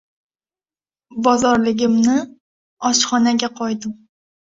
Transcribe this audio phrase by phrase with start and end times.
[1.27, 2.15] Bozorligimni
[2.91, 3.93] oshxona qo‘ydim.